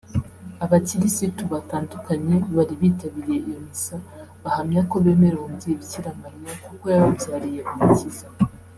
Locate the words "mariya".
6.21-6.53